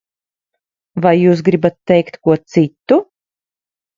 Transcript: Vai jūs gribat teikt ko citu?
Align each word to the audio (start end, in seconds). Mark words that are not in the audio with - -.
Vai 1.05 1.11
jūs 1.23 1.43
gribat 1.49 1.77
teikt 1.91 2.17
ko 2.29 2.37
citu? 2.55 2.97